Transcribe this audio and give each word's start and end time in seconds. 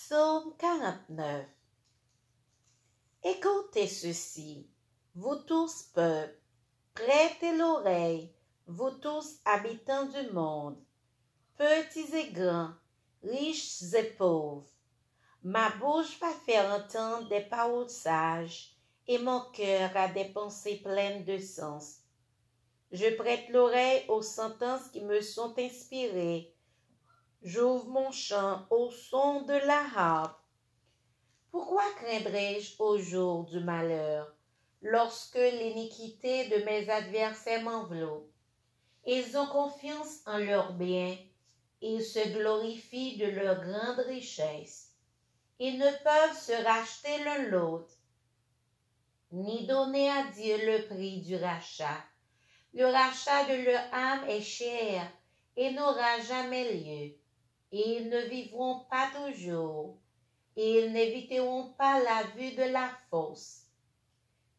Psaume 0.00 0.54
49 0.58 1.44
Écoutez 3.24 3.88
ceci, 3.88 4.70
vous 5.16 5.34
tous 5.34 5.90
peuples, 5.92 6.38
prêtez 6.94 7.56
l'oreille, 7.58 8.32
vous 8.68 8.92
tous 8.92 9.40
habitants 9.44 10.06
du 10.06 10.30
monde, 10.30 10.78
petits 11.56 12.14
et 12.14 12.30
grands, 12.30 12.70
riches 13.24 13.82
et 13.92 14.14
pauvres. 14.16 14.70
Ma 15.42 15.68
bouche 15.70 16.18
va 16.20 16.30
faire 16.46 16.72
entendre 16.72 17.28
des 17.28 17.42
paroles 17.42 17.90
sages, 17.90 18.76
et 19.08 19.18
mon 19.18 19.40
cœur 19.52 19.90
a 19.96 20.06
des 20.08 20.26
pensées 20.26 20.80
pleines 20.80 21.24
de 21.24 21.38
sens. 21.38 22.02
Je 22.92 23.16
prête 23.16 23.48
l'oreille 23.50 24.04
aux 24.08 24.22
sentences 24.22 24.88
qui 24.92 25.02
me 25.02 25.20
sont 25.20 25.58
inspirées, 25.58 26.54
J'ouvre 27.44 27.86
mon 27.86 28.10
chant 28.10 28.66
au 28.68 28.90
son 28.90 29.42
de 29.42 29.52
la 29.52 29.84
harpe. 29.94 30.42
Pourquoi 31.52 31.84
craindrais-je 31.94 32.74
au 32.80 32.98
jour 32.98 33.44
du 33.44 33.60
malheur, 33.60 34.34
lorsque 34.82 35.36
l'iniquité 35.36 36.48
de 36.48 36.64
mes 36.64 36.90
adversaires 36.90 37.62
m'enveloppe? 37.62 38.28
Ils 39.06 39.38
ont 39.38 39.46
confiance 39.46 40.18
en 40.26 40.38
leurs 40.38 40.72
biens, 40.72 41.16
ils 41.80 42.02
se 42.02 42.28
glorifient 42.30 43.18
de 43.18 43.26
leur 43.26 43.60
grande 43.60 44.04
richesse. 44.06 44.96
Ils 45.60 45.78
ne 45.78 45.90
peuvent 46.02 46.36
se 46.36 46.64
racheter 46.64 47.22
l'un 47.22 47.50
l'autre, 47.50 47.94
ni 49.30 49.64
donner 49.64 50.10
à 50.10 50.24
Dieu 50.32 50.56
le 50.56 50.88
prix 50.88 51.20
du 51.20 51.36
rachat. 51.36 52.02
Le 52.74 52.86
rachat 52.86 53.44
de 53.44 53.64
leur 53.64 53.94
âme 53.94 54.28
est 54.28 54.42
cher 54.42 55.08
et 55.56 55.70
n'aura 55.70 56.20
jamais 56.20 56.72
lieu 56.72 57.18
ils 57.70 58.08
ne 58.08 58.20
vivront 58.28 58.80
pas 58.90 59.10
toujours, 59.14 59.96
ils 60.56 60.92
n'éviteront 60.92 61.72
pas 61.78 62.02
la 62.02 62.22
vue 62.36 62.52
de 62.52 62.62
la 62.62 62.90
fosse, 63.10 63.64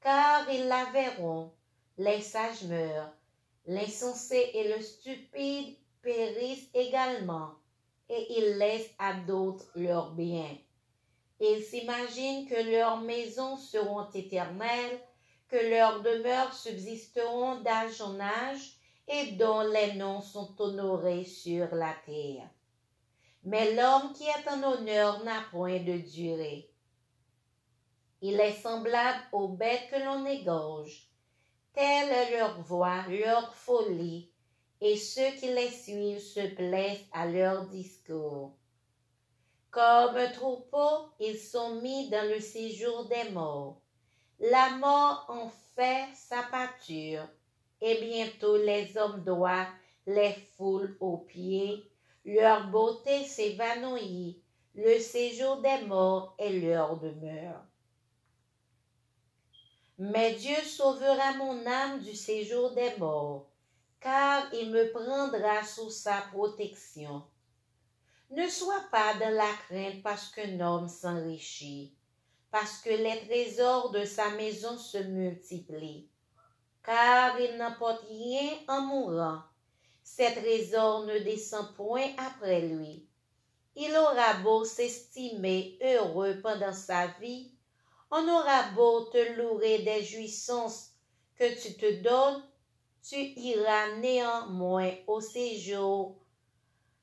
car 0.02 0.50
ils 0.50 0.68
la 0.68 0.86
verront, 0.86 1.52
les 1.98 2.22
sages 2.22 2.64
meurent, 2.64 3.12
l'insensé 3.66 4.52
et 4.54 4.76
le 4.76 4.82
stupide 4.82 5.76
périssent 6.02 6.70
également, 6.74 7.52
et 8.10 8.28
ils 8.38 8.58
laissent 8.58 8.94
à 8.98 9.14
d'autres 9.14 9.70
leurs 9.76 10.12
biens. 10.12 10.58
Ils 11.40 11.64
s'imaginent 11.64 12.48
que 12.48 12.72
leurs 12.72 13.02
maisons 13.02 13.58
seront 13.58 14.10
éternelles, 14.12 15.00
que 15.48 15.58
leurs 15.70 16.02
demeures 16.02 16.54
subsisteront 16.54 17.62
d'âge 17.62 18.02
en 18.02 18.20
âge, 18.20 18.76
et 19.08 19.32
dont 19.32 19.62
les 19.62 19.94
noms 19.96 20.22
sont 20.22 20.54
honorés 20.62 21.26
sur 21.26 21.74
la 21.74 21.94
terre. 22.06 22.48
Mais 23.44 23.74
l'homme 23.74 24.14
qui 24.14 24.24
est 24.24 24.50
en 24.50 24.64
honneur 24.64 25.24
n'a 25.24 25.42
point 25.52 25.80
de 25.80 25.98
durée. 25.98 26.70
Il 28.22 28.40
est 28.40 28.62
semblable 28.62 29.24
aux 29.32 29.48
bêtes 29.48 29.90
que 29.90 30.04
l'on 30.04 30.26
égorge. 30.26 31.08
Telle 31.74 32.10
est 32.10 32.38
leur 32.38 32.62
voix, 32.62 33.06
leur 33.08 33.56
folie, 33.56 34.30
et 34.82 34.98
ceux 34.98 35.32
qui 35.40 35.48
les 35.48 35.70
suivent 35.70 36.20
se 36.20 36.54
plaisent 36.54 37.06
à 37.14 37.26
leur 37.26 37.68
discours. 37.68 38.58
Comme 39.72 40.18
un 40.18 40.32
troupeau, 40.32 41.12
ils 41.20 41.38
sont 41.38 41.80
mis 41.82 42.10
dans 42.10 42.28
le 42.28 42.40
séjour 42.40 43.06
des 43.06 43.30
morts. 43.30 43.82
La 44.40 44.72
mort 44.78 45.26
en 45.30 45.50
fait 45.76 46.08
sa 46.16 46.44
pâture, 46.44 47.28
et 47.82 48.02
bientôt 48.02 48.58
les 48.58 48.98
hommes 48.98 49.24
droits 49.24 49.68
les 50.08 50.34
foulent 50.58 50.98
aux 51.00 51.18
pieds 51.18 51.90
leur 52.26 52.68
beauté 52.68 53.24
s'évanouit, 53.24 54.42
le 54.76 55.00
séjour 55.00 55.62
des 55.62 55.86
morts 55.86 56.36
est 56.38 56.60
leur 56.60 56.98
demeure. 56.98 57.64
Mais 59.98 60.36
Dieu 60.36 60.56
sauvera 60.64 61.34
mon 61.34 61.66
âme 61.66 62.00
du 62.00 62.16
séjour 62.16 62.72
des 62.72 62.96
morts, 62.98 63.50
car 64.00 64.54
il 64.54 64.72
me 64.72 64.92
prendra 64.92 65.64
sous 65.64 65.90
sa 65.90 66.22
protection. 66.32 67.24
Ne 68.32 68.48
sois 68.48 68.84
pas 68.92 69.16
dans 69.16 69.36
la 69.36 69.52
crainte 69.68 70.04
parce 70.04 70.30
qu'un 70.30 70.60
homme 70.62 70.88
s'enrichit, 70.88 71.94
parce 72.52 72.78
que 72.78 72.92
les 72.92 73.26
trésors 73.28 73.92
de 73.92 74.06
sa 74.06 74.30
maison 74.32 74.78
se 74.78 75.00
multiplient, 75.00 76.08
car 76.84 77.40
il 77.40 77.58
n'emporte 77.58 78.06
rien 78.08 78.52
en 78.68 78.82
mourant, 78.82 79.42
ses 80.04 80.34
trésors 80.34 81.06
ne 81.06 81.20
descend 81.20 81.74
point 81.76 82.08
après 82.18 82.62
lui. 82.62 83.06
Il 83.76 83.96
aura 83.96 84.34
beau 84.44 84.66
s'estimer 84.66 85.78
heureux 85.82 86.40
pendant 86.42 86.74
sa 86.74 87.08
vie, 87.20 87.52
on 88.12 88.28
aura 88.28 88.72
beau 88.76 89.02
te 89.06 89.38
louer 89.38 89.80
des 89.80 90.04
jouissances 90.04 90.92
que 91.36 91.62
tu 91.62 91.76
te 91.76 92.02
donnes, 92.02 92.44
tu 93.02 93.16
iras 93.16 93.96
néanmoins 93.98 94.92
au 95.08 95.22
séjour 95.22 96.18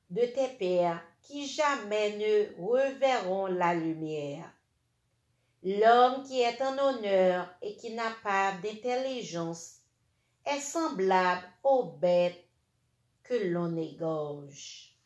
de 0.09 0.21
tes 0.21 0.49
pères 0.59 1.03
qui 1.21 1.47
jamais 1.47 2.17
ne 2.17 2.63
reverront 2.63 3.47
la 3.47 3.73
lumière. 3.73 4.51
L'homme 5.63 6.23
qui 6.23 6.41
est 6.41 6.61
en 6.61 6.77
honneur 6.77 7.49
et 7.61 7.75
qui 7.75 7.93
n'a 7.93 8.11
pas 8.23 8.53
d'intelligence 8.63 9.77
est 10.45 10.61
semblable 10.61 11.43
aux 11.63 11.83
bêtes 11.83 12.46
que 13.27 13.35
l'on 13.35 13.75
égorge. 13.75 14.96